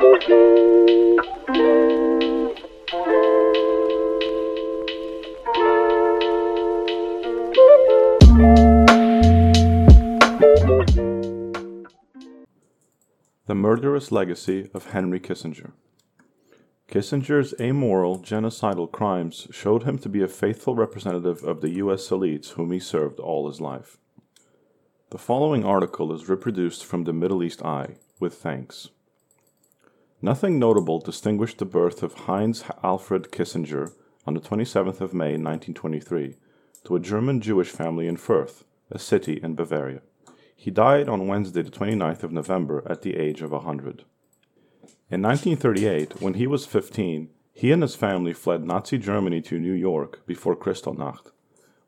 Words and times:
The 0.00 0.06
Murderous 13.48 14.10
Legacy 14.10 14.70
of 14.72 14.86
Henry 14.86 15.20
Kissinger. 15.20 15.72
Kissinger's 16.88 17.52
amoral, 17.60 18.20
genocidal 18.20 18.90
crimes 18.90 19.48
showed 19.50 19.82
him 19.82 19.98
to 19.98 20.08
be 20.08 20.22
a 20.22 20.28
faithful 20.28 20.74
representative 20.74 21.44
of 21.44 21.60
the 21.60 21.74
U.S. 21.74 22.08
elites 22.08 22.52
whom 22.52 22.72
he 22.72 22.80
served 22.80 23.20
all 23.20 23.48
his 23.48 23.60
life. 23.60 23.98
The 25.10 25.18
following 25.18 25.62
article 25.66 26.10
is 26.14 26.30
reproduced 26.30 26.86
from 26.86 27.04
the 27.04 27.12
Middle 27.12 27.42
East 27.42 27.62
Eye, 27.62 27.96
with 28.18 28.36
thanks. 28.36 28.88
Nothing 30.22 30.58
notable 30.58 30.98
distinguished 30.98 31.58
the 31.58 31.64
birth 31.64 32.02
of 32.02 32.12
Heinz 32.12 32.62
Alfred 32.84 33.32
Kissinger 33.32 33.94
on 34.26 34.34
the 34.34 34.40
27th 34.40 35.00
of 35.00 35.14
May 35.14 35.32
1923 35.32 36.36
to 36.84 36.94
a 36.94 37.00
German 37.00 37.40
Jewish 37.40 37.70
family 37.70 38.06
in 38.06 38.18
Fürth, 38.18 38.64
a 38.90 38.98
city 38.98 39.40
in 39.42 39.54
Bavaria. 39.54 40.02
He 40.54 40.70
died 40.70 41.08
on 41.08 41.26
Wednesday, 41.26 41.62
the 41.62 41.70
29th 41.70 42.22
of 42.22 42.32
November, 42.32 42.82
at 42.84 43.00
the 43.00 43.16
age 43.16 43.40
of 43.40 43.52
100. 43.52 44.04
In 45.10 45.22
1938, 45.22 46.20
when 46.20 46.34
he 46.34 46.46
was 46.46 46.66
15, 46.66 47.30
he 47.54 47.72
and 47.72 47.80
his 47.80 47.96
family 47.96 48.34
fled 48.34 48.62
Nazi 48.62 48.98
Germany 48.98 49.40
to 49.40 49.58
New 49.58 49.72
York 49.72 50.26
before 50.26 50.54
Kristallnacht. 50.54 51.32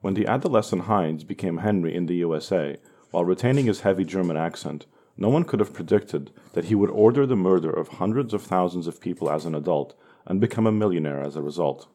When 0.00 0.14
the 0.14 0.27
adolescent 0.27 0.84
Heinz 0.84 1.22
became 1.22 1.58
Henry 1.58 1.94
in 1.94 2.06
the 2.06 2.16
USA, 2.16 2.78
while 3.10 3.27
retaining 3.27 3.66
his 3.66 3.83
heavy 3.83 4.05
German 4.05 4.38
accent, 4.38 4.86
no 5.16 5.29
one 5.29 5.45
could 5.45 5.61
have 5.61 5.75
predicted 5.75 6.30
that 6.52 6.66
he 6.66 6.75
would 6.75 6.91
order 6.91 7.27
the 7.27 7.37
murder 7.37 7.70
of 7.70 7.89
hundreds 7.89 8.33
of 8.33 8.43
thousands 8.43 8.87
of 8.87 9.01
people 9.01 9.30
as 9.30 9.45
an 9.45 9.55
adult 9.55 9.95
and 10.27 10.41
become 10.41 10.67
a 10.67 10.73
millionaire 10.73 11.23
as 11.23 11.36
a 11.36 11.42
result. 11.42 11.89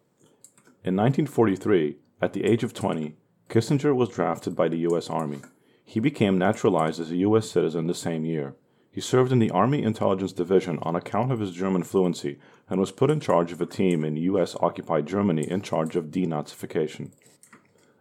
In 0.84 0.96
1943, 0.96 1.98
at 2.22 2.34
the 2.34 2.46
age 2.46 2.64
of 2.64 2.74
20, 2.74 3.16
Kissinger 3.50 3.96
was 3.96 4.10
drafted 4.10 4.56
by 4.56 4.68
the 4.68 4.80
US 4.90 5.10
Army. 5.10 5.40
He 5.84 6.00
became 6.00 6.38
naturalized 6.38 7.00
as 7.00 7.12
a 7.12 7.18
U.S. 7.18 7.50
citizen 7.50 7.88
the 7.88 7.94
same 7.94 8.26
year. 8.26 8.56
He 8.92 9.02
served 9.02 9.32
in 9.32 9.40
the 9.40 9.52
Army 9.52 9.84
Intelligence 9.84 10.34
Division 10.34 10.80
on 10.82 10.96
account 10.96 11.32
of 11.32 11.40
his 11.40 11.52
German 11.52 11.84
fluency 11.84 12.40
and 12.70 12.80
was 12.80 12.92
put 12.92 13.12
in 13.12 13.20
charge 13.20 13.52
of 13.52 13.62
a 13.62 13.66
team 13.66 14.04
in 14.04 14.18
U.S. 14.18 14.56
occupied 14.60 15.06
Germany 15.06 15.50
in 15.50 15.62
charge 15.62 15.96
of 15.96 16.06
denazification. 16.06 17.12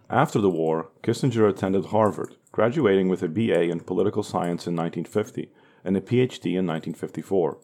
After 0.09 0.41
the 0.41 0.51
war, 0.51 0.91
Kissinger 1.03 1.49
attended 1.49 1.87
Harvard, 1.87 2.37
graduating 2.53 3.09
with 3.09 3.25
a 3.25 3.29
BA 3.29 3.63
in 3.63 3.81
political 3.81 4.23
science 4.23 4.67
in 4.67 4.77
1950 4.77 5.51
and 5.85 5.97
a 5.97 6.01
PhD 6.01 6.53
in 6.53 6.67
1954. 6.67 7.59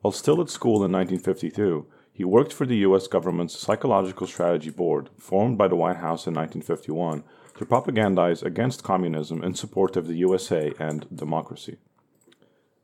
While 0.00 0.12
still 0.12 0.40
at 0.40 0.50
school 0.50 0.84
in 0.84 0.90
1952, 0.90 1.86
he 2.12 2.24
worked 2.24 2.52
for 2.52 2.66
the 2.66 2.78
U.S. 2.78 3.06
government's 3.06 3.58
Psychological 3.58 4.26
Strategy 4.26 4.70
Board, 4.70 5.10
formed 5.18 5.58
by 5.58 5.68
the 5.68 5.76
White 5.76 5.98
House 5.98 6.26
in 6.26 6.34
1951 6.34 7.22
to 7.58 7.64
propagandize 7.64 8.42
against 8.42 8.82
communism 8.82 9.44
in 9.44 9.54
support 9.54 9.96
of 9.96 10.08
the 10.08 10.16
USA 10.16 10.72
and 10.80 11.06
democracy. 11.14 11.76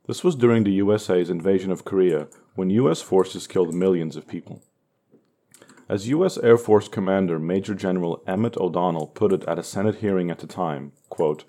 This 0.07 0.23
was 0.23 0.35
during 0.35 0.63
the 0.63 0.73
USA's 0.73 1.29
invasion 1.29 1.71
of 1.71 1.83
Korea 1.83 2.27
when 2.55 2.69
US 2.69 3.01
forces 3.01 3.47
killed 3.47 3.73
millions 3.73 4.15
of 4.15 4.27
people. 4.27 4.61
As 5.89 6.07
US 6.07 6.37
Air 6.37 6.57
Force 6.57 6.87
Commander 6.87 7.37
Major 7.37 7.75
General 7.75 8.23
Emmett 8.25 8.55
O'Donnell 8.55 9.07
put 9.07 9.33
it 9.33 9.43
at 9.43 9.59
a 9.59 9.63
Senate 9.63 9.95
hearing 9.95 10.31
at 10.31 10.39
the 10.39 10.47
time, 10.47 10.93
quote, 11.09 11.43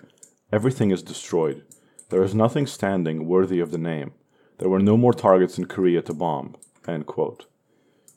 Everything 0.51 0.91
is 0.91 1.01
destroyed. 1.01 1.63
There 2.09 2.21
is 2.21 2.35
nothing 2.35 2.67
standing 2.67 3.27
worthy 3.27 3.61
of 3.61 3.71
the 3.71 3.77
name. 3.77 4.11
There 4.57 4.69
were 4.69 4.79
no 4.79 4.97
more 4.97 5.13
targets 5.13 5.57
in 5.57 5.65
Korea 5.65 6.01
to 6.03 6.13
bomb. 6.13 6.55
End 6.87 7.05
quote. 7.05 7.45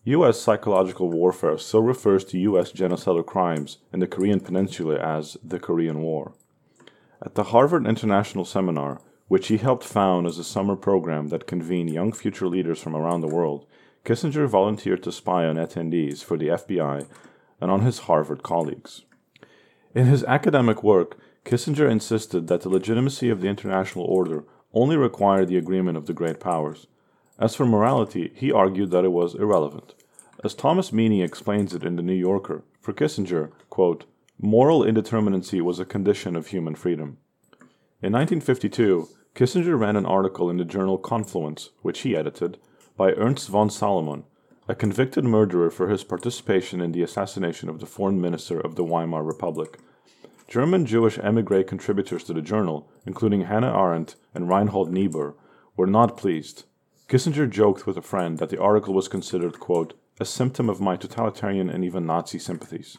U.S. 0.05 0.41
psychological 0.41 1.11
warfare 1.11 1.57
still 1.59 1.83
refers 1.83 2.25
to 2.27 2.39
U.S. 2.39 2.73
genocidal 2.73 3.25
crimes 3.25 3.79
in 3.93 4.01
the 4.01 4.07
Korean 4.07 4.41
Peninsula 4.41 4.97
as 4.97 5.37
the 5.43 5.61
Korean 5.61 6.01
War. 6.01 6.35
At 7.23 7.35
the 7.35 7.45
Harvard 7.45 7.87
International 7.87 8.45
Seminar, 8.45 9.01
which 9.29 9.49
he 9.49 9.59
helped 9.59 9.85
found 9.85 10.27
as 10.27 10.39
a 10.39 10.45
summer 10.45 10.77
program 10.77 11.29
that 11.29 11.47
convened 11.47 11.91
young 11.91 12.13
future 12.13 12.49
leaders 12.49 12.81
from 12.81 12.97
around 12.97 13.21
the 13.21 13.29
world, 13.29 13.67
Kissinger 14.05 14.49
volunteered 14.49 15.03
to 15.03 15.13
spy 15.13 15.45
on 15.45 15.57
attendees 15.57 16.25
for 16.25 16.37
the 16.37 16.49
FBI 16.49 17.07
and 17.61 17.71
on 17.71 17.81
his 17.81 18.01
Harvard 18.01 18.43
colleagues. 18.43 19.03
In 19.95 20.07
his 20.07 20.25
academic 20.25 20.83
work, 20.83 21.19
Kissinger 21.45 21.91
insisted 21.91 22.47
that 22.47 22.63
the 22.63 22.69
legitimacy 22.69 23.31
of 23.31 23.41
the 23.41 23.49
international 23.49 24.05
order 24.05 24.45
only 24.73 24.97
required 24.97 25.49
the 25.49 25.57
agreement 25.57 25.97
of 25.97 26.07
the 26.07 26.13
great 26.13 26.41
powers. 26.41 26.87
As 27.39 27.55
for 27.55 27.65
morality, 27.65 28.33
he 28.35 28.53
argued 28.53 28.91
that 28.91 29.05
it 29.05 29.13
was 29.13 29.35
irrelevant. 29.35 29.95
As 30.45 30.55
Thomas 30.55 30.91
Meaney 30.91 31.25
explains 31.25 31.75
it 31.75 31.85
in 31.85 31.97
The 31.97 32.03
New 32.03 32.15
Yorker, 32.15 32.65
for 32.81 32.93
Kissinger, 32.93 33.51
quote, 33.71 34.05
moral 34.41 34.83
indeterminacy 34.83 35.61
was 35.61 35.81
a 35.81 35.85
condition 35.85 36.37
of 36.37 36.49
human 36.49 36.75
freedom. 36.75 37.19
In 38.01 38.13
1952, 38.13 39.09
Kissinger 39.35 39.79
ran 39.79 39.97
an 39.97 40.07
article 40.07 40.51
in 40.51 40.57
the 40.57 40.65
journal 40.65 40.99
Confluence, 40.99 41.71
which 41.83 42.01
he 42.01 42.17
edited, 42.17 42.59
by 42.99 43.13
Ernst 43.13 43.49
von 43.49 43.71
Salomon, 43.71 44.25
a 44.67 44.75
convicted 44.75 45.23
murderer 45.23 45.71
for 45.71 45.89
his 45.89 46.03
participation 46.03 46.81
in 46.81 46.91
the 46.91 47.01
assassination 47.01 47.69
of 47.69 47.79
the 47.79 47.87
foreign 47.87 48.21
minister 48.21 48.59
of 48.59 48.75
the 48.75 48.83
Weimar 48.83 49.23
Republic. 49.23 49.79
German 50.49 50.85
Jewish 50.85 51.17
emigre 51.17 51.63
contributors 51.63 52.25
to 52.25 52.33
the 52.33 52.43
journal, 52.43 52.91
including 53.07 53.43
Hannah 53.43 53.73
Arendt 53.73 54.17
and 54.35 54.49
Reinhold 54.49 54.91
Niebuhr, 54.91 55.37
were 55.77 55.87
not 55.87 56.17
pleased. 56.17 56.65
Kissinger 57.09 57.49
joked 57.49 57.87
with 57.87 57.97
a 57.97 58.03
friend 58.03 58.39
that 58.39 58.51
the 58.51 58.61
article 58.61 58.95
was 58.95 59.07
considered, 59.07 59.61
quote, 59.61 59.95
a 60.19 60.25
symptom 60.25 60.69
of 60.69 60.81
my 60.81 60.97
totalitarian 60.97 61.71
and 61.71 61.85
even 61.85 62.05
Nazi 62.05 62.41
sympathies. 62.41 62.99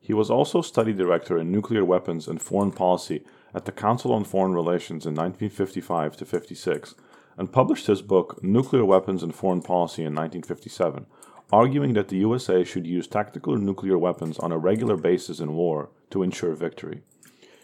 He 0.00 0.12
was 0.12 0.30
also 0.30 0.62
study 0.62 0.92
director 0.92 1.38
in 1.38 1.52
nuclear 1.52 1.84
weapons 1.84 2.26
and 2.26 2.42
foreign 2.42 2.72
policy 2.72 3.24
at 3.54 3.66
the 3.66 3.72
Council 3.72 4.12
on 4.12 4.24
Foreign 4.24 4.52
Relations 4.52 5.06
in 5.06 5.14
1955 5.14 6.16
to 6.16 6.24
56 6.24 6.96
and 7.36 7.52
published 7.52 7.86
his 7.86 8.02
book 8.02 8.42
Nuclear 8.42 8.84
Weapons 8.84 9.22
and 9.22 9.34
Foreign 9.34 9.62
Policy 9.62 10.02
in 10.02 10.14
1957, 10.14 11.06
arguing 11.52 11.94
that 11.94 12.08
the 12.08 12.18
USA 12.18 12.64
should 12.64 12.86
use 12.86 13.06
tactical 13.06 13.56
nuclear 13.56 13.98
weapons 13.98 14.38
on 14.38 14.52
a 14.52 14.58
regular 14.58 14.96
basis 14.96 15.40
in 15.40 15.54
war 15.54 15.90
to 16.10 16.22
ensure 16.22 16.54
victory. 16.54 17.02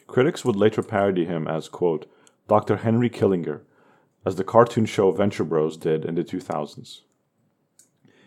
Critics 0.06 0.44
would 0.44 0.56
later 0.56 0.82
parody 0.82 1.24
him 1.24 1.48
as, 1.48 1.68
quote, 1.68 2.10
Dr. 2.48 2.78
Henry 2.78 3.10
Killinger, 3.10 3.62
as 4.24 4.36
the 4.36 4.44
cartoon 4.44 4.86
show 4.86 5.10
Venture 5.12 5.44
Bros 5.44 5.76
did 5.76 6.04
in 6.04 6.14
the 6.14 6.24
2000s. 6.24 7.00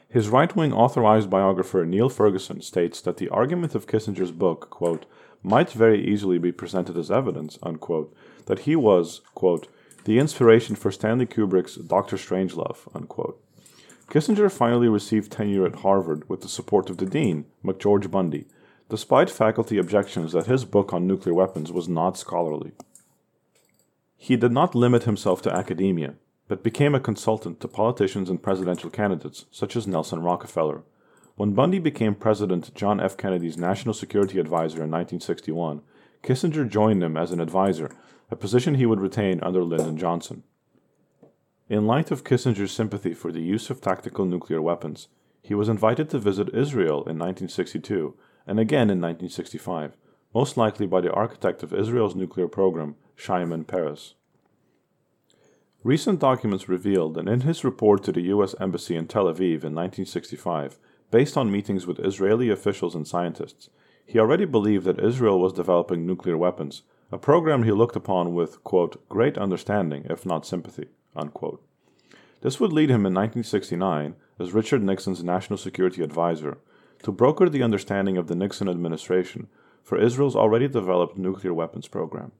His 0.09 0.29
right 0.29 0.55
wing 0.55 0.73
authorized 0.73 1.29
biographer 1.29 1.85
Niall 1.85 2.09
Ferguson 2.09 2.61
states 2.61 2.99
that 3.01 3.17
the 3.17 3.29
argument 3.29 3.75
of 3.75 3.85
Kissinger's 3.85 4.31
book, 4.31 4.69
quote, 4.69 5.05
might 5.43 5.71
very 5.71 6.03
easily 6.03 6.37
be 6.37 6.51
presented 6.51 6.97
as 6.97 7.11
evidence, 7.11 7.59
unquote, 7.61 8.13
that 8.47 8.59
he 8.59 8.75
was, 8.75 9.21
quote, 9.35 9.67
the 10.09 10.17
inspiration 10.17 10.75
for 10.75 10.91
Stanley 10.91 11.27
Kubrick's 11.27 11.75
Doctor 11.75 12.15
Strangelove, 12.15 12.87
unquote. 12.95 13.39
Kissinger 14.07 14.51
finally 14.51 14.87
received 14.87 15.31
tenure 15.31 15.67
at 15.67 15.81
Harvard 15.81 16.27
with 16.27 16.41
the 16.41 16.47
support 16.47 16.89
of 16.89 16.97
the 16.97 17.05
dean, 17.05 17.45
McGeorge 17.63 18.09
Bundy, 18.09 18.47
despite 18.89 19.29
faculty 19.29 19.77
objections 19.77 20.31
that 20.31 20.47
his 20.47 20.65
book 20.65 20.93
on 20.93 21.05
nuclear 21.05 21.35
weapons 21.35 21.71
was 21.71 21.87
not 21.87 22.17
scholarly. 22.17 22.71
He 24.17 24.35
did 24.35 24.51
not 24.51 24.73
limit 24.73 25.03
himself 25.03 25.43
to 25.43 25.55
academia, 25.55 26.15
but 26.47 26.63
became 26.63 26.95
a 26.95 26.99
consultant 26.99 27.61
to 27.61 27.67
politicians 27.67 28.31
and 28.31 28.41
presidential 28.41 28.89
candidates, 28.89 29.45
such 29.51 29.75
as 29.75 29.85
Nelson 29.85 30.23
Rockefeller. 30.23 30.81
When 31.35 31.53
Bundy 31.53 31.77
became 31.77 32.15
President 32.15 32.73
John 32.73 32.99
F. 32.99 33.15
Kennedy's 33.15 33.59
National 33.59 33.93
Security 33.93 34.39
Advisor 34.39 34.77
in 34.77 34.89
1961, 34.89 35.83
Kissinger 36.23 36.67
joined 36.67 37.03
him 37.03 37.15
as 37.15 37.31
an 37.31 37.39
advisor, 37.39 37.91
a 38.31 38.35
position 38.35 38.75
he 38.75 38.85
would 38.85 38.99
retain 38.99 39.39
under 39.41 39.63
Lyndon 39.63 39.97
Johnson. 39.97 40.43
In 41.67 41.85
light 41.85 42.11
of 42.11 42.23
Kissinger's 42.23 42.71
sympathy 42.71 43.13
for 43.13 43.31
the 43.31 43.41
use 43.41 43.69
of 43.69 43.81
tactical 43.81 44.25
nuclear 44.25 44.61
weapons, 44.61 45.07
he 45.41 45.53
was 45.53 45.69
invited 45.69 46.09
to 46.09 46.19
visit 46.19 46.53
Israel 46.53 47.03
in 47.05 47.17
1962 47.17 48.15
and 48.47 48.59
again 48.59 48.89
in 48.89 48.99
1965, 48.99 49.95
most 50.33 50.57
likely 50.57 50.87
by 50.87 51.01
the 51.01 51.11
architect 51.11 51.63
of 51.63 51.73
Israel's 51.73 52.15
nuclear 52.15 52.47
program, 52.47 52.95
Shimon 53.15 53.63
Peres. 53.63 54.15
Recent 55.83 56.19
documents 56.19 56.67
revealed 56.67 57.13
that 57.13 57.27
in 57.27 57.41
his 57.41 57.63
report 57.63 58.03
to 58.03 58.11
the 58.11 58.23
U.S. 58.33 58.53
Embassy 58.59 58.95
in 58.95 59.07
Tel 59.07 59.25
Aviv 59.25 59.63
in 59.63 59.75
1965, 59.75 60.77
based 61.09 61.37
on 61.37 61.51
meetings 61.51 61.87
with 61.87 61.99
Israeli 61.99 62.49
officials 62.49 62.95
and 62.95 63.07
scientists, 63.07 63.69
he 64.05 64.19
already 64.19 64.45
believed 64.45 64.85
that 64.85 64.99
Israel 64.99 65.39
was 65.39 65.53
developing 65.53 66.05
nuclear 66.05 66.37
weapons, 66.37 66.81
a 67.11 67.17
program 67.17 67.63
he 67.63 67.71
looked 67.71 67.95
upon 67.95 68.33
with, 68.33 68.63
quote, 68.63 69.07
great 69.09 69.37
understanding, 69.37 70.05
if 70.09 70.25
not 70.25 70.45
sympathy. 70.45 70.87
Unquote. 71.15 71.63
This 72.41 72.59
would 72.59 72.71
lead 72.71 72.89
him 72.89 73.05
in 73.05 73.13
1969, 73.13 74.15
as 74.39 74.53
Richard 74.53 74.83
Nixon's 74.83 75.23
national 75.23 75.57
security 75.57 76.03
advisor, 76.03 76.57
to 77.03 77.11
broker 77.11 77.49
the 77.49 77.63
understanding 77.63 78.17
of 78.17 78.27
the 78.27 78.35
Nixon 78.35 78.69
administration 78.69 79.47
for 79.83 79.99
Israel's 79.99 80.35
already 80.35 80.67
developed 80.67 81.17
nuclear 81.17 81.53
weapons 81.53 81.87
program. 81.87 82.31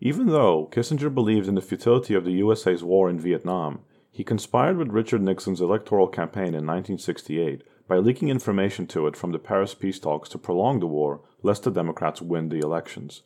Even 0.00 0.28
though 0.28 0.68
Kissinger 0.72 1.12
believed 1.12 1.48
in 1.48 1.56
the 1.56 1.60
futility 1.60 2.14
of 2.14 2.24
the 2.24 2.32
USA's 2.32 2.82
war 2.82 3.10
in 3.10 3.20
Vietnam, 3.20 3.80
he 4.10 4.24
conspired 4.24 4.76
with 4.76 4.88
Richard 4.88 5.20
Nixon's 5.20 5.60
electoral 5.60 6.08
campaign 6.08 6.54
in 6.54 6.66
1968 6.66 7.62
by 7.90 7.98
leaking 7.98 8.28
information 8.28 8.86
to 8.86 9.08
it 9.08 9.16
from 9.16 9.32
the 9.32 9.38
Paris 9.40 9.74
peace 9.74 9.98
talks 9.98 10.28
to 10.28 10.38
prolong 10.38 10.78
the 10.78 10.86
war 10.86 11.22
lest 11.42 11.64
the 11.64 11.72
Democrats 11.72 12.22
win 12.22 12.48
the 12.48 12.60
elections. 12.60 13.22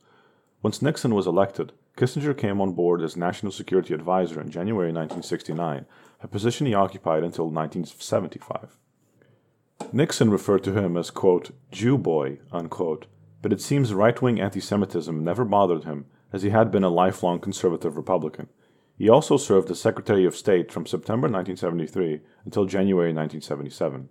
Once 0.62 0.80
Nixon 0.80 1.14
was 1.14 1.26
elected, 1.26 1.72
Kissinger 1.98 2.34
came 2.34 2.62
on 2.62 2.72
board 2.72 3.02
as 3.02 3.14
National 3.14 3.52
Security 3.52 3.92
Advisor 3.92 4.40
in 4.40 4.50
January 4.50 4.88
1969, 4.90 5.84
a 6.22 6.28
position 6.28 6.66
he 6.66 6.72
occupied 6.72 7.22
until 7.22 7.50
1975. 7.50 8.78
Nixon 9.92 10.30
referred 10.30 10.64
to 10.64 10.72
him 10.72 10.96
as, 10.96 11.10
quote, 11.10 11.50
Jew 11.70 11.98
boy, 11.98 12.38
unquote, 12.50 13.04
but 13.42 13.52
it 13.52 13.60
seems 13.60 13.92
right 13.92 14.22
wing 14.22 14.40
anti 14.40 14.60
Semitism 14.60 15.22
never 15.22 15.44
bothered 15.44 15.84
him, 15.84 16.06
as 16.32 16.42
he 16.42 16.48
had 16.48 16.70
been 16.70 16.84
a 16.84 16.88
lifelong 16.88 17.38
conservative 17.38 17.98
Republican. 17.98 18.48
He 18.96 19.10
also 19.10 19.36
served 19.36 19.70
as 19.70 19.78
Secretary 19.78 20.24
of 20.24 20.34
State 20.34 20.72
from 20.72 20.86
September 20.86 21.28
1973 21.28 22.22
until 22.46 22.64
January 22.64 23.12
1977. 23.12 24.08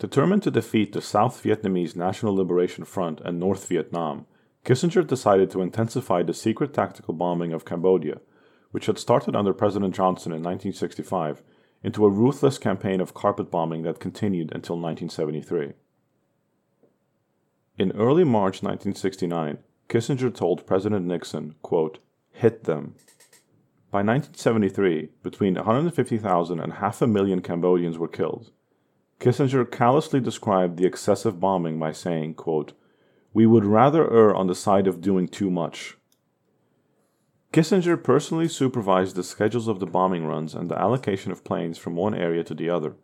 Determined 0.00 0.42
to 0.44 0.50
defeat 0.50 0.94
the 0.94 1.02
South 1.02 1.42
Vietnamese 1.42 1.94
National 1.94 2.34
Liberation 2.34 2.86
Front 2.86 3.20
and 3.20 3.38
North 3.38 3.68
Vietnam, 3.68 4.24
Kissinger 4.64 5.06
decided 5.06 5.50
to 5.50 5.60
intensify 5.60 6.22
the 6.22 6.32
secret 6.32 6.72
tactical 6.72 7.12
bombing 7.12 7.52
of 7.52 7.66
Cambodia, 7.66 8.22
which 8.70 8.86
had 8.86 8.98
started 8.98 9.36
under 9.36 9.52
President 9.52 9.94
Johnson 9.94 10.32
in 10.32 10.42
1965, 10.42 11.42
into 11.84 12.06
a 12.06 12.10
ruthless 12.10 12.56
campaign 12.56 12.98
of 13.02 13.12
carpet 13.12 13.50
bombing 13.50 13.82
that 13.82 14.00
continued 14.00 14.50
until 14.54 14.76
1973. 14.76 15.74
In 17.76 17.92
early 17.92 18.24
March 18.24 18.62
1969, 18.62 19.58
Kissinger 19.90 20.34
told 20.34 20.66
President 20.66 21.04
Nixon, 21.04 21.56
quote, 21.60 21.98
hit 22.32 22.64
them. 22.64 22.94
By 23.90 23.98
1973, 23.98 25.10
between 25.22 25.56
150,000 25.56 26.58
and 26.58 26.72
half 26.72 27.02
a 27.02 27.06
million 27.06 27.42
Cambodians 27.42 27.98
were 27.98 28.08
killed. 28.08 28.50
Kissinger 29.20 29.70
callously 29.70 30.18
described 30.18 30.78
the 30.78 30.86
excessive 30.86 31.38
bombing 31.38 31.78
by 31.78 31.92
saying, 31.92 32.34
quote, 32.34 32.72
We 33.34 33.46
would 33.46 33.66
rather 33.66 34.10
err 34.10 34.34
on 34.34 34.46
the 34.46 34.54
side 34.54 34.86
of 34.86 35.02
doing 35.02 35.28
too 35.28 35.50
much. 35.50 35.98
Kissinger 37.52 38.02
personally 38.02 38.48
supervised 38.48 39.16
the 39.16 39.22
schedules 39.22 39.68
of 39.68 39.78
the 39.78 39.86
bombing 39.86 40.24
runs 40.24 40.54
and 40.54 40.70
the 40.70 40.78
allocation 40.78 41.30
of 41.30 41.44
planes 41.44 41.76
from 41.76 41.96
one 41.96 42.14
area 42.14 42.42
to 42.44 42.54
the 42.54 42.70
other. 42.70 42.94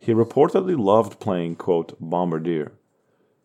He 0.00 0.12
reportedly 0.12 0.76
loved 0.76 1.20
playing, 1.20 1.56
quote, 1.56 1.94
bombardier. 2.00 2.72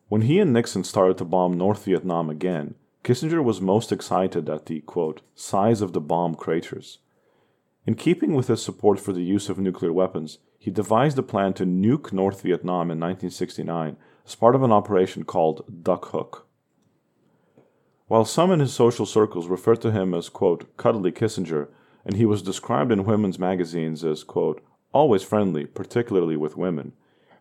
When 0.08 0.22
he 0.22 0.40
and 0.40 0.52
Nixon 0.52 0.82
started 0.82 1.18
to 1.18 1.24
bomb 1.24 1.56
North 1.56 1.84
Vietnam 1.84 2.28
again, 2.28 2.74
Kissinger 3.04 3.44
was 3.44 3.60
most 3.60 3.92
excited 3.92 4.48
at 4.48 4.66
the, 4.66 4.80
quote, 4.80 5.20
size 5.36 5.80
of 5.80 5.92
the 5.92 6.00
bomb 6.00 6.34
craters. 6.34 6.98
In 7.86 7.94
keeping 7.94 8.34
with 8.34 8.48
his 8.48 8.62
support 8.62 8.98
for 8.98 9.12
the 9.12 9.22
use 9.22 9.48
of 9.48 9.58
nuclear 9.58 9.92
weapons, 9.92 10.38
he 10.58 10.70
devised 10.70 11.18
a 11.18 11.22
plan 11.22 11.52
to 11.54 11.64
nuke 11.64 12.12
North 12.12 12.42
Vietnam 12.42 12.90
in 12.90 12.98
1969 13.00 13.96
as 14.26 14.34
part 14.34 14.54
of 14.54 14.62
an 14.62 14.72
operation 14.72 15.24
called 15.24 15.82
Duck 15.82 16.06
Hook. 16.06 16.46
While 18.08 18.24
some 18.24 18.52
in 18.52 18.60
his 18.60 18.72
social 18.72 19.06
circles 19.06 19.48
referred 19.48 19.80
to 19.82 19.90
him 19.90 20.14
as, 20.14 20.28
quote, 20.28 20.76
cuddly 20.76 21.12
Kissinger, 21.12 21.68
and 22.04 22.16
he 22.16 22.24
was 22.24 22.42
described 22.42 22.92
in 22.92 23.04
women's 23.04 23.38
magazines 23.38 24.04
as, 24.04 24.22
quote, 24.22 24.62
always 24.92 25.22
friendly, 25.22 25.66
particularly 25.66 26.36
with 26.36 26.56
women, 26.56 26.92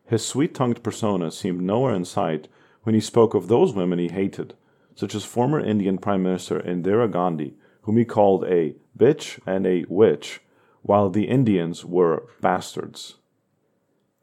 his 0.06 0.26
sweet 0.26 0.54
tongued 0.54 0.84
persona 0.84 1.32
seemed 1.32 1.62
nowhere 1.62 1.94
in 1.94 2.06
sight 2.06 2.48
when 2.84 2.96
he 2.96 3.02
spoke 3.02 3.34
of 3.34 3.48
those 3.48 3.74
women 3.74 4.00
he 4.00 4.08
hated, 4.08 4.56
such 4.96 5.16
as 5.16 5.26
former 5.26 5.60
Indian 5.60 5.98
Prime 5.98 6.24
Minister 6.24 6.60
Indira 6.60 7.12
Gandhi, 7.12 7.54
whom 7.82 7.98
he 7.98 8.06
called 8.06 8.44
a 8.46 8.76
bitch 8.98 9.40
and 9.46 9.66
a 9.66 9.86
witch, 9.88 10.42
while 10.86 11.10
the 11.10 11.28
Indians 11.28 11.84
were 11.84 12.28
bastards. 12.42 13.16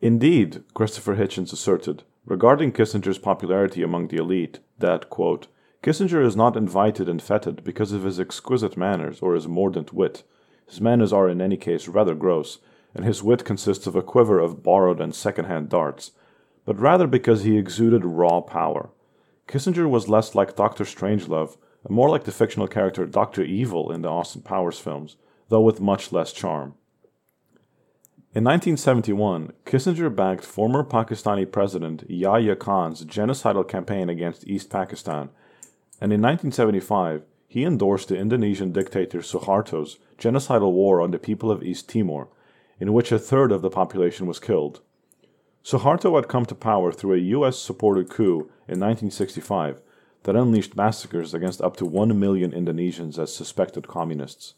Indeed, 0.00 0.62
Christopher 0.74 1.16
Hitchens 1.16 1.52
asserted, 1.52 2.04
regarding 2.24 2.70
Kissinger's 2.70 3.18
popularity 3.18 3.82
among 3.82 4.06
the 4.08 4.18
elite, 4.18 4.60
that, 4.78 5.10
quote, 5.10 5.48
Kissinger 5.82 6.24
is 6.24 6.36
not 6.36 6.56
invited 6.56 7.08
and 7.08 7.20
feted 7.20 7.64
because 7.64 7.90
of 7.90 8.04
his 8.04 8.20
exquisite 8.20 8.76
manners 8.76 9.18
or 9.20 9.34
his 9.34 9.48
mordant 9.48 9.92
wit. 9.92 10.22
His 10.68 10.80
manners 10.80 11.12
are 11.12 11.28
in 11.28 11.40
any 11.40 11.56
case 11.56 11.88
rather 11.88 12.14
gross, 12.14 12.60
and 12.94 13.04
his 13.04 13.24
wit 13.24 13.44
consists 13.44 13.88
of 13.88 13.96
a 13.96 14.02
quiver 14.02 14.38
of 14.38 14.62
borrowed 14.62 15.00
and 15.00 15.12
second-hand 15.12 15.68
darts, 15.68 16.12
but 16.64 16.78
rather 16.78 17.08
because 17.08 17.42
he 17.42 17.58
exuded 17.58 18.04
raw 18.04 18.40
power. 18.40 18.90
Kissinger 19.48 19.90
was 19.90 20.08
less 20.08 20.36
like 20.36 20.54
Dr. 20.54 20.84
Strangelove 20.84 21.56
and 21.82 21.92
more 21.92 22.08
like 22.08 22.22
the 22.22 22.30
fictional 22.30 22.68
character 22.68 23.04
Dr. 23.04 23.42
Evil 23.42 23.90
in 23.90 24.02
the 24.02 24.08
Austin 24.08 24.42
Powers 24.42 24.78
films, 24.78 25.16
though 25.52 25.60
with 25.60 25.82
much 25.82 26.12
less 26.12 26.32
charm. 26.32 26.72
In 28.34 28.42
1971, 28.44 29.52
Kissinger 29.66 30.08
backed 30.08 30.46
former 30.46 30.82
Pakistani 30.82 31.44
President 31.44 32.04
Yahya 32.08 32.56
Khan's 32.56 33.04
genocidal 33.04 33.68
campaign 33.68 34.08
against 34.08 34.48
East 34.48 34.70
Pakistan, 34.70 35.28
and 36.00 36.10
in 36.10 36.22
1975, 36.22 37.24
he 37.46 37.64
endorsed 37.64 38.08
the 38.08 38.16
Indonesian 38.16 38.72
dictator 38.72 39.18
Suharto's 39.18 39.98
genocidal 40.16 40.72
war 40.72 41.02
on 41.02 41.10
the 41.10 41.18
people 41.18 41.50
of 41.50 41.62
East 41.62 41.86
Timor, 41.86 42.28
in 42.80 42.94
which 42.94 43.12
a 43.12 43.18
third 43.18 43.52
of 43.52 43.60
the 43.60 43.68
population 43.68 44.26
was 44.26 44.38
killed. 44.38 44.80
Suharto 45.62 46.16
had 46.16 46.28
come 46.28 46.46
to 46.46 46.54
power 46.54 46.92
through 46.92 47.12
a 47.12 47.28
US 47.36 47.58
supported 47.58 48.08
coup 48.08 48.48
in 48.66 48.80
1965 48.80 49.82
that 50.22 50.34
unleashed 50.34 50.76
massacres 50.76 51.34
against 51.34 51.60
up 51.60 51.76
to 51.76 51.84
1 51.84 52.18
million 52.18 52.52
Indonesians 52.52 53.18
as 53.18 53.34
suspected 53.34 53.86
communists. 53.86 54.54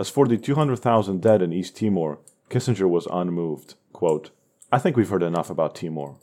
As 0.00 0.08
for 0.08 0.26
the 0.26 0.38
200,000 0.38 1.20
dead 1.20 1.42
in 1.42 1.52
East 1.52 1.76
Timor, 1.76 2.20
Kissinger 2.48 2.88
was 2.88 3.06
unmoved. 3.10 3.74
Quote, 3.92 4.30
I 4.72 4.78
think 4.78 4.96
we've 4.96 5.10
heard 5.10 5.22
enough 5.22 5.50
about 5.50 5.74
Timor. 5.74 6.16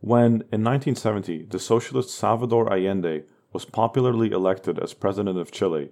When, 0.00 0.42
in 0.52 0.62
1970, 0.62 1.44
the 1.44 1.58
socialist 1.58 2.10
Salvador 2.10 2.70
Allende 2.70 3.22
was 3.54 3.64
popularly 3.64 4.30
elected 4.30 4.78
as 4.78 4.92
president 4.92 5.38
of 5.38 5.50
Chile, 5.50 5.88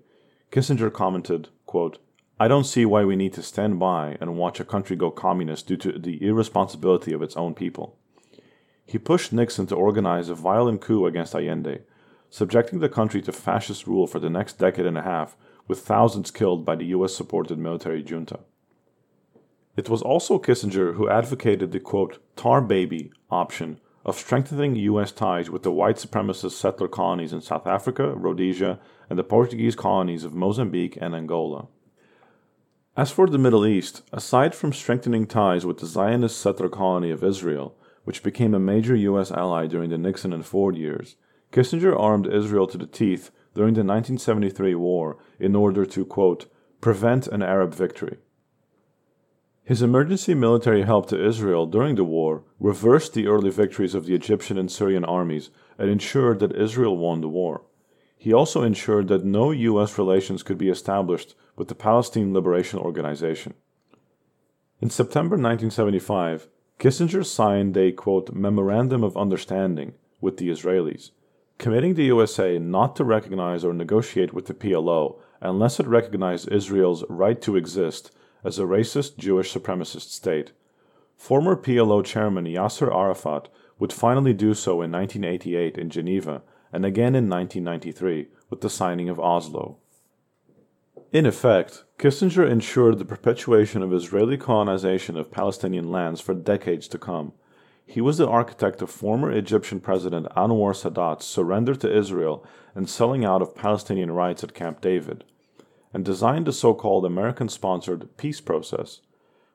Kissinger 0.53 0.93
commented, 0.93 1.49
quote, 1.65 2.01
I 2.39 2.49
don't 2.49 2.65
see 2.65 2.85
why 2.85 3.07
we 3.07 3.17
need 3.17 3.33
to 3.33 3.43
stand 3.43 3.79
by 3.79 4.19
and 4.21 4.37
watch 4.37 4.61
a 4.61 4.65
country 4.67 4.95
go 4.95 5.11
communist 5.11 5.67
due 5.67 5.79
to 5.79 5.99
the 5.99 6.23
irresponsibility 6.23 7.15
of 7.15 7.23
its 7.23 7.39
own 7.39 7.55
people. 7.55 7.97
He 8.85 8.99
pushed 8.99 9.33
Nixon 9.33 9.69
to 9.69 9.75
organize 9.75 10.29
a 10.29 10.35
violent 10.35 10.83
coup 10.83 11.07
against 11.07 11.35
Allende, 11.35 11.79
subjecting 12.29 12.81
the 12.81 12.91
country 12.91 13.23
to 13.23 13.33
fascist 13.33 13.87
rule 13.87 14.07
for 14.07 14.19
the 14.19 14.29
next 14.29 14.59
decade 14.59 14.85
and 14.85 14.99
a 14.99 15.03
half, 15.03 15.35
with 15.69 15.81
thousands 15.81 16.31
killed 16.31 16.65
by 16.65 16.77
the 16.77 16.87
US 16.87 17.15
supported 17.15 17.59
military 17.59 18.03
junta. 18.03 18.41
It 19.77 19.89
was 19.91 20.03
also 20.03 20.39
Kissinger 20.39 20.95
who 20.95 21.09
advocated 21.09 21.73
the 21.73 21.81
quote, 21.81 22.19
tar 22.35 22.61
baby 22.61 23.13
option 23.31 23.79
of 24.07 24.17
strengthening 24.17 24.77
US 24.77 25.11
ties 25.13 25.51
with 25.51 25.65
the 25.65 25.73
white 25.73 25.97
supremacist 25.97 26.53
settler 26.53 26.89
colonies 26.89 27.33
in 27.33 27.41
South 27.41 27.67
Africa, 27.67 28.15
Rhodesia, 28.15 28.79
and 29.11 29.19
the 29.19 29.25
Portuguese 29.25 29.75
colonies 29.75 30.25
of 30.25 30.33
Mozambique 30.33 30.97
and 31.01 31.15
Angola. 31.15 31.67
As 32.97 33.11
for 33.11 33.27
the 33.27 33.37
Middle 33.37 33.67
East, 33.67 34.03
aside 34.13 34.55
from 34.55 34.73
strengthening 34.73 35.27
ties 35.27 35.67
with 35.67 35.79
the 35.79 35.87
Zionist 35.87 36.41
settler 36.41 36.69
colony 36.69 37.11
of 37.11 37.23
Israel, 37.23 37.77
which 38.05 38.23
became 38.23 38.55
a 38.55 38.61
major 38.61 38.95
U.S. 38.95 39.31
ally 39.33 39.67
during 39.67 39.91
the 39.91 39.99
Nixon 39.99 40.33
and 40.33 40.47
Ford 40.47 40.77
years, 40.77 41.17
Kissinger 41.53 41.99
armed 41.99 42.33
Israel 42.33 42.67
to 42.69 42.79
the 42.79 42.87
teeth 42.87 43.31
during 43.57 43.73
the 43.73 43.81
1973 43.81 44.75
war 44.75 45.17
in 45.41 45.57
order 45.57 45.87
to, 45.87 46.05
quote, 46.05 46.45
prevent 46.81 47.27
an 47.27 47.43
Arab 47.43 47.75
victory. 47.75 48.19
His 49.65 49.83
emergency 49.83 50.35
military 50.35 50.83
help 50.83 51.09
to 51.09 51.27
Israel 51.27 51.67
during 51.67 51.97
the 51.97 52.05
war 52.05 52.45
reversed 52.61 53.15
the 53.15 53.27
early 53.27 53.51
victories 53.51 53.95
of 53.95 54.05
the 54.05 54.15
Egyptian 54.15 54.59
and 54.59 54.71
Syrian 54.71 55.05
armies 55.05 55.51
and 55.79 55.91
ensured 55.91 56.39
that 56.41 56.55
Israel 56.55 56.97
won 56.99 57.23
the 57.23 57.29
war. 57.29 57.63
He 58.19 58.33
also 58.33 58.63
ensured 58.63 59.09
that 59.09 59.25
no 59.25 59.51
U.S. 59.51 59.99
relations 59.99 60.43
could 60.43 60.59
be 60.59 60.69
established 60.69 61.35
with 61.57 61.69
the 61.69 61.75
Palestine 61.75 62.35
Liberation 62.35 62.79
Organization. 62.79 63.55
In 64.81 64.91
September 64.91 65.37
1975, 65.37 66.49
Kissinger 66.79 67.25
signed 67.25 67.77
a 67.77 67.91
quote, 67.93 68.35
memorandum 68.35 69.03
of 69.03 69.17
understanding 69.17 69.95
with 70.21 70.37
the 70.37 70.51
Israelis, 70.51 71.11
committing 71.59 71.95
the 71.95 72.05
USA 72.05 72.59
not 72.59 72.97
to 72.97 73.05
recognize 73.05 73.65
or 73.65 73.73
negotiate 73.73 74.33
with 74.33 74.47
the 74.47 74.55
PLO 74.55 75.19
unless 75.41 75.81
it 75.81 75.87
recognized 75.87 76.49
Israel's 76.49 77.05
right 77.09 77.41
to 77.43 77.57
exist 77.57 78.11
as 78.45 78.59
a 78.59 78.63
racist 78.63 79.17
Jewish 79.17 79.53
supremacist 79.53 80.11
state. 80.11 80.53
Former 81.17 81.57
PLO 81.57 82.05
chairman 82.05 82.45
Yasser 82.45 82.95
Arafat 82.95 83.49
would 83.79 83.93
finally 83.93 84.33
do 84.33 84.55
so 84.55 84.83
in 84.83 84.93
1988 84.93 85.79
in 85.79 85.91
Geneva 85.91 86.43
and 86.73 86.85
again 86.85 87.15
in 87.15 87.29
1993 87.29 88.29
with 88.51 88.61
the 88.61 88.71
signing 88.71 89.09
of 89.09 89.19
Oslo. 89.19 89.79
In 91.13 91.25
effect, 91.25 91.85
Kissinger 91.99 92.49
ensured 92.49 92.99
the 92.99 93.05
perpetuation 93.05 93.83
of 93.83 93.93
Israeli 93.93 94.37
colonization 94.37 95.17
of 95.17 95.31
Palestinian 95.31 95.91
lands 95.91 96.21
for 96.21 96.35
decades 96.35 96.89
to 96.89 96.99
come. 96.99 97.33
He 97.89 98.01
was 98.01 98.19
the 98.19 98.29
architect 98.29 98.83
of 98.83 98.91
former 98.91 99.31
Egyptian 99.31 99.81
President 99.81 100.27
Anwar 100.37 100.75
Sadat's 100.75 101.25
surrender 101.25 101.75
to 101.77 101.97
Israel 101.97 102.45
and 102.75 102.91
selling 102.91 103.25
out 103.25 103.41
of 103.41 103.55
Palestinian 103.55 104.11
rights 104.11 104.43
at 104.43 104.55
Camp 104.55 104.81
David, 104.81 105.25
and 105.95 106.05
designed 106.05 106.47
the 106.47 106.53
so 106.53 106.75
called 106.75 107.07
American 107.07 107.49
sponsored 107.49 108.15
peace 108.17 108.41
process, 108.41 109.01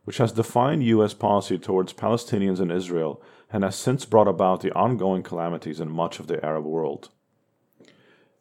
which 0.05 0.17
has 0.17 0.31
defined 0.31 0.83
U.S. 0.85 1.13
policy 1.13 1.57
towards 1.57 1.93
Palestinians 1.93 2.61
in 2.61 2.71
Israel 2.71 3.21
and 3.51 3.63
has 3.63 3.75
since 3.75 4.05
brought 4.05 4.29
about 4.29 4.61
the 4.61 4.71
ongoing 4.71 5.23
calamities 5.23 5.81
in 5.81 5.91
much 5.91 6.19
of 6.19 6.27
the 6.27 6.43
Arab 6.43 6.65
world. 6.65 7.09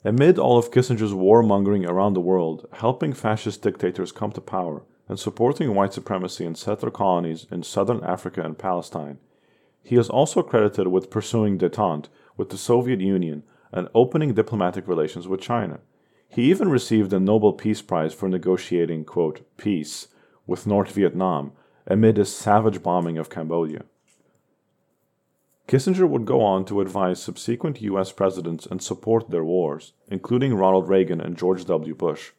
Amid 0.04 0.38
all 0.38 0.56
of 0.56 0.70
Kissinger's 0.70 1.12
warmongering 1.12 1.86
around 1.86 2.14
the 2.14 2.20
world, 2.20 2.66
helping 2.74 3.12
fascist 3.12 3.60
dictators 3.60 4.12
come 4.12 4.32
to 4.32 4.40
power, 4.40 4.84
and 5.08 5.18
supporting 5.18 5.74
white 5.74 5.92
supremacy 5.92 6.46
in 6.46 6.54
settler 6.54 6.90
colonies 6.90 7.46
in 7.50 7.64
southern 7.64 8.02
Africa 8.04 8.40
and 8.40 8.56
Palestine, 8.56 9.18
he 9.82 9.96
is 9.96 10.08
also 10.08 10.42
credited 10.42 10.88
with 10.88 11.10
pursuing 11.10 11.58
detente 11.58 12.08
with 12.36 12.50
the 12.50 12.58
Soviet 12.58 13.00
Union 13.00 13.42
and 13.72 13.88
opening 13.94 14.34
diplomatic 14.34 14.86
relations 14.86 15.26
with 15.28 15.40
China. 15.40 15.80
He 16.28 16.50
even 16.50 16.68
received 16.68 17.12
a 17.12 17.20
Nobel 17.20 17.52
Peace 17.52 17.82
Prize 17.82 18.14
for 18.14 18.28
negotiating, 18.28 19.04
quote, 19.04 19.40
peace 19.56 20.08
with 20.46 20.66
North 20.66 20.92
Vietnam 20.92 21.52
amid 21.86 22.16
his 22.16 22.34
savage 22.34 22.82
bombing 22.82 23.18
of 23.18 23.30
Cambodia. 23.30 23.84
Kissinger 25.66 26.08
would 26.08 26.24
go 26.24 26.40
on 26.40 26.64
to 26.64 26.80
advise 26.80 27.22
subsequent 27.22 27.80
U.S. 27.82 28.10
presidents 28.10 28.66
and 28.66 28.82
support 28.82 29.30
their 29.30 29.44
wars, 29.44 29.92
including 30.08 30.54
Ronald 30.54 30.88
Reagan 30.88 31.20
and 31.20 31.38
George 31.38 31.64
W. 31.64 31.94
Bush. 31.94 32.32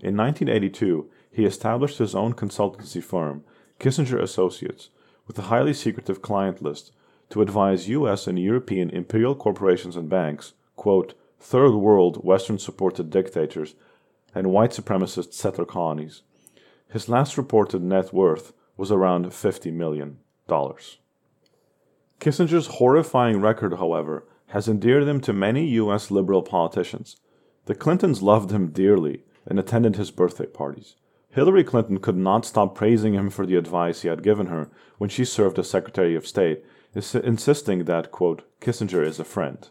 In 0.00 0.16
1982, 0.16 1.10
he 1.30 1.44
established 1.44 1.98
his 1.98 2.14
own 2.14 2.34
consultancy 2.34 3.02
firm, 3.02 3.42
Kissinger 3.80 4.22
Associates, 4.22 4.90
with 5.28 5.38
a 5.38 5.42
highly 5.42 5.74
secretive 5.74 6.20
client 6.20 6.60
list 6.60 6.90
to 7.30 7.42
advise 7.42 7.88
U.S. 7.88 8.26
and 8.26 8.38
European 8.38 8.90
imperial 8.90 9.36
corporations 9.36 9.94
and 9.94 10.08
banks, 10.08 10.54
quote, 10.74 11.14
third 11.38 11.72
world 11.72 12.24
Western 12.24 12.58
supported 12.58 13.10
dictators, 13.10 13.74
and 14.34 14.50
white 14.50 14.70
supremacist 14.70 15.34
settler 15.34 15.64
colonies. 15.64 16.22
His 16.90 17.08
last 17.08 17.36
reported 17.36 17.82
net 17.82 18.12
worth 18.12 18.52
was 18.76 18.90
around 18.90 19.26
$50 19.26 19.72
million. 19.72 20.18
Kissinger's 22.18 22.66
horrifying 22.66 23.40
record, 23.40 23.74
however, 23.74 24.24
has 24.48 24.66
endeared 24.66 25.06
him 25.06 25.20
to 25.20 25.32
many 25.32 25.66
U.S. 25.66 26.10
liberal 26.10 26.42
politicians. 26.42 27.16
The 27.66 27.74
Clintons 27.74 28.22
loved 28.22 28.50
him 28.50 28.70
dearly 28.70 29.24
and 29.46 29.58
attended 29.58 29.96
his 29.96 30.10
birthday 30.10 30.46
parties. 30.46 30.96
Hillary 31.38 31.62
Clinton 31.62 32.00
could 32.00 32.16
not 32.16 32.44
stop 32.44 32.74
praising 32.74 33.14
him 33.14 33.30
for 33.30 33.46
the 33.46 33.54
advice 33.54 34.02
he 34.02 34.08
had 34.08 34.24
given 34.24 34.48
her 34.48 34.68
when 34.96 35.08
she 35.08 35.24
served 35.24 35.56
as 35.60 35.70
Secretary 35.70 36.16
of 36.16 36.26
State, 36.26 36.64
insisting 36.92 37.84
that, 37.84 38.10
quote, 38.10 38.42
Kissinger 38.60 39.04
is 39.04 39.20
a 39.20 39.24
friend. 39.24 39.68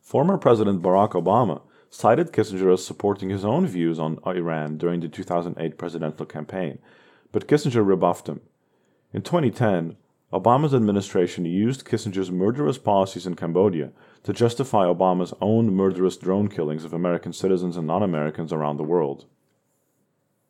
Former 0.00 0.38
President 0.38 0.80
Barack 0.80 1.10
Obama 1.10 1.60
cited 1.90 2.32
Kissinger 2.32 2.72
as 2.72 2.82
supporting 2.82 3.28
his 3.28 3.44
own 3.44 3.66
views 3.66 3.98
on 3.98 4.18
Iran 4.24 4.78
during 4.78 5.00
the 5.00 5.08
2008 5.08 5.76
presidential 5.76 6.24
campaign, 6.24 6.78
but 7.32 7.46
Kissinger 7.46 7.86
rebuffed 7.86 8.26
him. 8.26 8.40
In 9.12 9.20
2010, 9.20 9.98
Obama's 10.32 10.72
administration 10.72 11.44
used 11.44 11.84
Kissinger's 11.84 12.30
murderous 12.30 12.78
policies 12.78 13.26
in 13.26 13.36
Cambodia 13.36 13.92
to 14.22 14.32
justify 14.32 14.86
Obama's 14.86 15.34
own 15.42 15.74
murderous 15.74 16.16
drone 16.16 16.48
killings 16.48 16.86
of 16.86 16.94
American 16.94 17.34
citizens 17.34 17.76
and 17.76 17.86
non 17.86 18.02
Americans 18.02 18.54
around 18.54 18.78
the 18.78 18.82
world. 18.82 19.26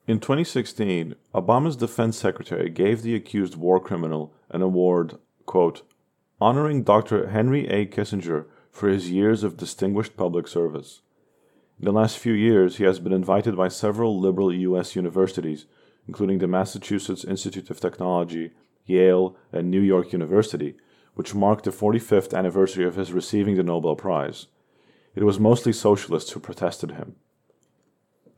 In 0.06 0.20
2016, 0.20 1.16
Obama's 1.34 1.76
defense 1.76 2.16
secretary 2.16 2.70
gave 2.70 3.02
the 3.02 3.16
accused 3.16 3.56
war 3.56 3.80
criminal 3.80 4.32
an 4.50 4.62
award, 4.62 5.18
quote, 5.46 5.82
honoring 6.40 6.84
Dr. 6.84 7.30
Henry 7.30 7.66
A. 7.66 7.86
Kissinger 7.86 8.46
for 8.70 8.88
his 8.88 9.10
years 9.10 9.42
of 9.42 9.56
distinguished 9.56 10.16
public 10.16 10.46
service. 10.46 11.00
In 11.80 11.86
the 11.86 11.92
last 11.92 12.18
few 12.18 12.34
years, 12.34 12.76
he 12.76 12.84
has 12.84 13.00
been 13.00 13.12
invited 13.12 13.56
by 13.56 13.66
several 13.66 14.20
liberal 14.20 14.54
U.S. 14.54 14.94
universities, 14.94 15.66
including 16.06 16.38
the 16.38 16.46
Massachusetts 16.46 17.25
Institute 17.25 17.68
of 17.70 17.80
Technology 17.80 18.52
Yale, 18.86 19.36
and 19.52 19.70
New 19.70 19.80
York 19.80 20.12
University, 20.12 20.76
which 21.14 21.34
marked 21.34 21.64
the 21.64 21.70
45th 21.70 22.32
anniversary 22.36 22.84
of 22.84 22.94
his 22.94 23.12
receiving 23.12 23.56
the 23.56 23.62
Nobel 23.64 23.96
Prize. 23.96 24.46
It 25.16 25.25
was 25.25 25.40
mostly 25.40 25.72
socialists 25.72 26.30
who 26.30 26.40
protested 26.40 26.92
him. 26.92 27.16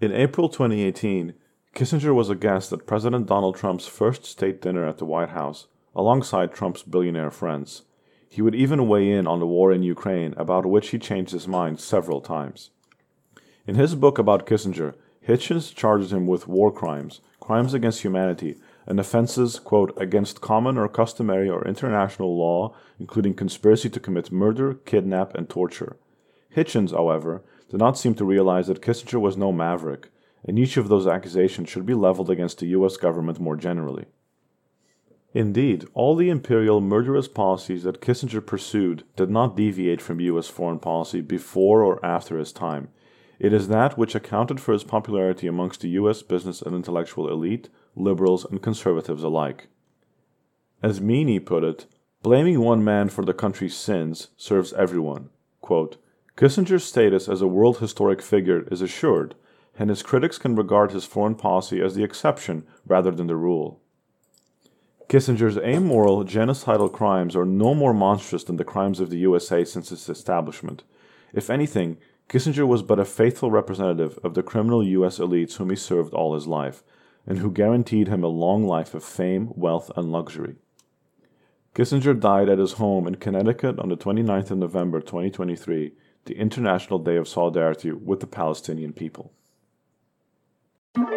In 0.00 0.12
April 0.12 0.48
2018, 0.48 1.34
Kissinger 1.78 2.12
was 2.12 2.28
a 2.28 2.34
guest 2.34 2.72
at 2.72 2.88
President 2.88 3.26
Donald 3.26 3.54
Trump's 3.54 3.86
first 3.86 4.24
state 4.24 4.60
dinner 4.60 4.84
at 4.84 4.98
the 4.98 5.04
White 5.04 5.28
House, 5.28 5.68
alongside 5.94 6.52
Trump's 6.52 6.82
billionaire 6.82 7.30
friends. 7.30 7.82
He 8.28 8.42
would 8.42 8.56
even 8.56 8.88
weigh 8.88 9.12
in 9.12 9.28
on 9.28 9.38
the 9.38 9.46
war 9.46 9.70
in 9.70 9.84
Ukraine, 9.84 10.34
about 10.36 10.66
which 10.66 10.88
he 10.88 10.98
changed 10.98 11.30
his 11.30 11.46
mind 11.46 11.78
several 11.78 12.20
times. 12.20 12.70
In 13.64 13.76
his 13.76 13.94
book 13.94 14.18
about 14.18 14.44
Kissinger, 14.44 14.94
Hitchens 15.24 15.72
charges 15.72 16.12
him 16.12 16.26
with 16.26 16.48
war 16.48 16.72
crimes, 16.72 17.20
crimes 17.38 17.74
against 17.74 18.02
humanity, 18.02 18.56
and 18.84 18.98
offenses, 18.98 19.60
quote, 19.60 19.96
against 19.96 20.40
common 20.40 20.76
or 20.78 20.88
customary 20.88 21.48
or 21.48 21.64
international 21.64 22.36
law, 22.36 22.74
including 22.98 23.34
conspiracy 23.34 23.88
to 23.88 24.00
commit 24.00 24.32
murder, 24.32 24.74
kidnap, 24.74 25.32
and 25.36 25.48
torture. 25.48 25.96
Hitchens, 26.56 26.90
however, 26.90 27.44
did 27.70 27.78
not 27.78 27.96
seem 27.96 28.16
to 28.16 28.24
realize 28.24 28.66
that 28.66 28.82
Kissinger 28.82 29.20
was 29.20 29.36
no 29.36 29.52
maverick, 29.52 30.08
and 30.48 30.58
each 30.58 30.78
of 30.78 30.88
those 30.88 31.06
accusations 31.06 31.68
should 31.68 31.84
be 31.84 31.92
leveled 31.92 32.30
against 32.30 32.58
the 32.58 32.68
US 32.68 32.96
government 32.96 33.38
more 33.38 33.54
generally. 33.54 34.06
Indeed, 35.34 35.86
all 35.92 36.16
the 36.16 36.30
imperial 36.30 36.80
murderous 36.80 37.28
policies 37.28 37.82
that 37.82 38.00
Kissinger 38.00 38.44
pursued 38.44 39.04
did 39.14 39.28
not 39.28 39.56
deviate 39.56 40.00
from 40.00 40.20
US 40.20 40.48
foreign 40.48 40.78
policy 40.78 41.20
before 41.20 41.84
or 41.84 42.04
after 42.04 42.38
his 42.38 42.50
time. 42.50 42.88
It 43.38 43.52
is 43.52 43.68
that 43.68 43.98
which 43.98 44.14
accounted 44.14 44.58
for 44.58 44.72
his 44.72 44.84
popularity 44.84 45.46
amongst 45.46 45.82
the 45.82 45.90
US 45.90 46.22
business 46.22 46.62
and 46.62 46.74
intellectual 46.74 47.28
elite, 47.28 47.68
liberals, 47.94 48.46
and 48.46 48.62
conservatives 48.62 49.22
alike. 49.22 49.68
As 50.82 50.98
Meaney 50.98 51.44
put 51.44 51.62
it, 51.62 51.84
blaming 52.22 52.60
one 52.60 52.82
man 52.82 53.10
for 53.10 53.22
the 53.22 53.34
country's 53.34 53.76
sins 53.76 54.28
serves 54.38 54.72
everyone. 54.72 55.28
Quote, 55.60 55.98
Kissinger's 56.38 56.84
status 56.84 57.28
as 57.28 57.42
a 57.42 57.46
world 57.46 57.78
historic 57.78 58.22
figure 58.22 58.66
is 58.70 58.80
assured, 58.80 59.34
and 59.78 59.90
his 59.90 60.02
critics 60.02 60.38
can 60.38 60.56
regard 60.56 60.90
his 60.90 61.04
foreign 61.04 61.36
policy 61.36 61.80
as 61.80 61.94
the 61.94 62.02
exception 62.02 62.66
rather 62.86 63.12
than 63.12 63.28
the 63.28 63.36
rule. 63.36 63.80
Kissinger's 65.08 65.56
amoral, 65.56 66.24
genocidal 66.24 66.92
crimes 66.92 67.34
are 67.34 67.46
no 67.46 67.74
more 67.74 67.94
monstrous 67.94 68.44
than 68.44 68.56
the 68.56 68.64
crimes 68.64 69.00
of 69.00 69.08
the 69.08 69.18
USA 69.18 69.64
since 69.64 69.90
its 69.90 70.08
establishment. 70.08 70.82
If 71.32 71.48
anything, 71.48 71.96
Kissinger 72.28 72.66
was 72.66 72.82
but 72.82 72.98
a 72.98 73.06
faithful 73.06 73.50
representative 73.50 74.18
of 74.22 74.34
the 74.34 74.42
criminal 74.42 74.84
US 74.84 75.18
elites 75.18 75.56
whom 75.56 75.70
he 75.70 75.76
served 75.76 76.12
all 76.12 76.34
his 76.34 76.46
life, 76.46 76.82
and 77.26 77.38
who 77.38 77.50
guaranteed 77.50 78.08
him 78.08 78.22
a 78.22 78.28
long 78.28 78.66
life 78.66 78.94
of 78.94 79.04
fame, 79.04 79.52
wealth, 79.54 79.90
and 79.96 80.12
luxury. 80.12 80.56
Kissinger 81.74 82.18
died 82.18 82.48
at 82.48 82.58
his 82.58 82.72
home 82.72 83.06
in 83.06 83.14
Connecticut 83.14 83.78
on 83.78 83.88
the 83.88 83.96
29th 83.96 84.50
of 84.50 84.58
November 84.58 85.00
2023, 85.00 85.92
the 86.26 86.36
International 86.36 86.98
Day 86.98 87.16
of 87.16 87.28
Solidarity 87.28 87.92
with 87.92 88.20
the 88.20 88.26
Palestinian 88.26 88.92
people. 88.92 89.32
Thanks 90.98 91.14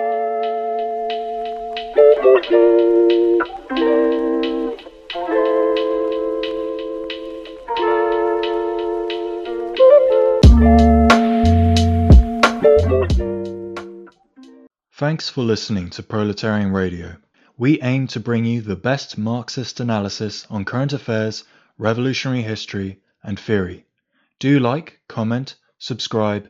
for 15.29 15.41
listening 15.41 15.89
to 15.89 16.03
Proletarian 16.03 16.71
Radio. 16.71 17.15
We 17.57 17.81
aim 17.81 18.05
to 18.09 18.19
bring 18.19 18.45
you 18.45 18.61
the 18.61 18.75
best 18.75 19.17
Marxist 19.17 19.79
analysis 19.79 20.45
on 20.51 20.63
current 20.63 20.93
affairs, 20.93 21.43
revolutionary 21.79 22.43
history, 22.43 22.99
and 23.23 23.39
theory. 23.39 23.87
Do 24.37 24.59
like, 24.59 24.99
comment, 25.07 25.55
subscribe, 25.79 26.49